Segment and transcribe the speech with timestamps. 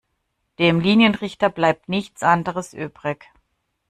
[0.57, 3.29] Dem Linienrichter bleibt nichts anderes übrig.